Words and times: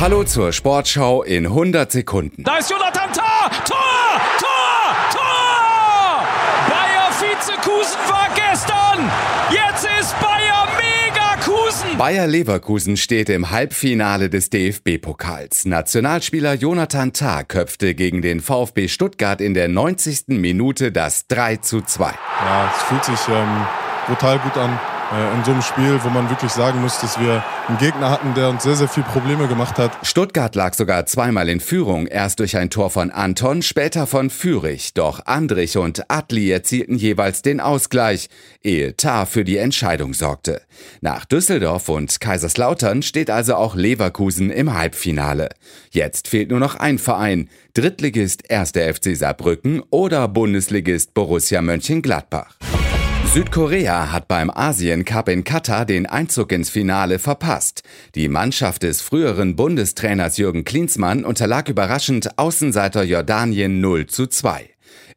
Hallo 0.00 0.24
zur 0.24 0.50
Sportschau 0.54 1.22
in 1.22 1.44
100 1.44 1.92
Sekunden. 1.92 2.42
Da 2.42 2.56
ist 2.56 2.70
Jonathan 2.70 3.12
Tah! 3.12 3.50
Tor! 3.68 3.76
Tor! 4.38 4.96
Tor! 5.12 6.24
Bayer 6.70 7.10
Vizekusen 7.20 7.98
war 8.08 8.28
gestern! 8.34 9.10
Jetzt 9.50 9.86
ist 10.00 10.18
Bayer 10.18 10.66
Megakusen! 10.78 11.98
Bayer 11.98 12.26
Leverkusen 12.26 12.96
steht 12.96 13.28
im 13.28 13.50
Halbfinale 13.50 14.30
des 14.30 14.48
DFB-Pokals. 14.48 15.66
Nationalspieler 15.66 16.54
Jonathan 16.54 17.12
Tah 17.12 17.44
köpfte 17.44 17.94
gegen 17.94 18.22
den 18.22 18.40
VfB 18.40 18.88
Stuttgart 18.88 19.42
in 19.42 19.52
der 19.52 19.68
90. 19.68 20.28
Minute 20.28 20.92
das 20.92 21.26
3 21.26 21.56
zu 21.58 21.82
2. 21.82 22.06
Ja, 22.06 22.72
es 22.74 22.82
fühlt 22.84 23.04
sich 23.04 23.28
ähm, 23.28 23.66
brutal 24.06 24.38
gut 24.38 24.56
an 24.56 24.80
in 25.10 25.44
so 25.44 25.50
einem 25.50 25.62
Spiel, 25.62 25.98
wo 26.04 26.08
man 26.08 26.30
wirklich 26.30 26.52
sagen 26.52 26.80
muss, 26.80 27.00
dass 27.00 27.18
wir 27.18 27.42
einen 27.66 27.78
Gegner 27.78 28.10
hatten, 28.10 28.32
der 28.34 28.48
uns 28.48 28.62
sehr, 28.62 28.76
sehr 28.76 28.88
viel 28.88 29.02
Probleme 29.02 29.48
gemacht 29.48 29.76
hat. 29.78 29.90
Stuttgart 30.02 30.54
lag 30.54 30.74
sogar 30.74 31.04
zweimal 31.06 31.48
in 31.48 31.58
Führung, 31.58 32.06
erst 32.06 32.38
durch 32.38 32.56
ein 32.56 32.70
Tor 32.70 32.90
von 32.90 33.10
Anton, 33.10 33.62
später 33.62 34.06
von 34.06 34.30
Fürich. 34.30 34.94
Doch 34.94 35.26
Andrich 35.26 35.76
und 35.76 36.08
Adli 36.08 36.50
erzielten 36.50 36.94
jeweils 36.94 37.42
den 37.42 37.60
Ausgleich, 37.60 38.28
ehe 38.62 38.96
Tar 38.96 39.26
für 39.26 39.42
die 39.42 39.56
Entscheidung 39.56 40.14
sorgte. 40.14 40.62
Nach 41.00 41.24
Düsseldorf 41.24 41.88
und 41.88 42.20
Kaiserslautern 42.20 43.02
steht 43.02 43.30
also 43.30 43.56
auch 43.56 43.74
Leverkusen 43.74 44.50
im 44.50 44.74
Halbfinale. 44.74 45.48
Jetzt 45.90 46.28
fehlt 46.28 46.50
nur 46.50 46.60
noch 46.60 46.76
ein 46.76 46.98
Verein, 46.98 47.48
Drittligist 47.74 48.50
1. 48.50 48.70
FC 48.70 49.16
Saarbrücken 49.16 49.82
oder 49.90 50.28
Bundesligist 50.28 51.14
Borussia 51.14 51.62
Mönchengladbach. 51.62 52.56
Südkorea 53.32 54.10
hat 54.10 54.26
beim 54.26 54.50
Asien 54.50 55.04
Cup 55.04 55.28
in 55.28 55.44
Katar 55.44 55.86
den 55.86 56.06
Einzug 56.06 56.50
ins 56.50 56.68
Finale 56.68 57.20
verpasst. 57.20 57.84
Die 58.16 58.28
Mannschaft 58.28 58.82
des 58.82 59.02
früheren 59.02 59.54
Bundestrainers 59.54 60.36
Jürgen 60.36 60.64
Klinsmann 60.64 61.24
unterlag 61.24 61.68
überraschend 61.68 62.40
Außenseiter 62.40 63.04
Jordanien 63.04 63.80
0 63.80 64.08
zu 64.08 64.26
2. 64.26 64.68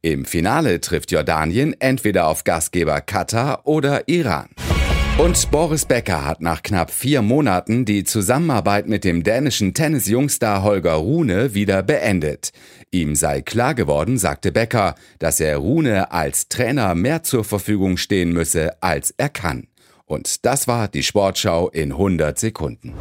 Im 0.03 0.25
Finale 0.25 0.79
trifft 0.79 1.11
Jordanien 1.11 1.75
entweder 1.79 2.27
auf 2.27 2.43
Gastgeber 2.43 3.01
Katar 3.01 3.65
oder 3.65 4.07
Iran. 4.07 4.49
Und 5.19 5.51
Boris 5.51 5.85
Becker 5.85 6.25
hat 6.25 6.41
nach 6.41 6.63
knapp 6.63 6.89
vier 6.89 7.21
Monaten 7.21 7.85
die 7.85 8.03
Zusammenarbeit 8.03 8.87
mit 8.87 9.03
dem 9.03 9.21
dänischen 9.21 9.75
Tennis-Jungstar 9.75 10.63
Holger 10.63 10.93
Rune 10.93 11.53
wieder 11.53 11.83
beendet. 11.83 12.51
Ihm 12.89 13.13
sei 13.15 13.43
klar 13.43 13.75
geworden, 13.75 14.17
sagte 14.17 14.51
Becker, 14.51 14.95
dass 15.19 15.39
er 15.39 15.57
Rune 15.57 16.11
als 16.11 16.49
Trainer 16.49 16.95
mehr 16.95 17.21
zur 17.21 17.43
Verfügung 17.43 17.97
stehen 17.97 18.33
müsse, 18.33 18.81
als 18.81 19.13
er 19.15 19.29
kann. 19.29 19.67
Und 20.05 20.45
das 20.45 20.67
war 20.67 20.87
die 20.87 21.03
Sportschau 21.03 21.69
in 21.69 21.91
100 21.91 22.39
Sekunden. 22.39 22.93